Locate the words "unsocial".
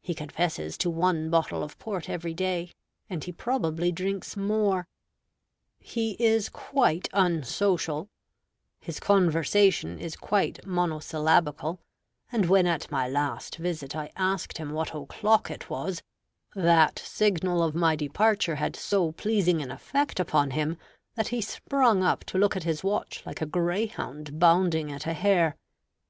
7.12-8.08